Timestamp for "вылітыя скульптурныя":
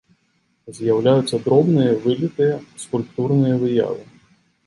2.05-3.55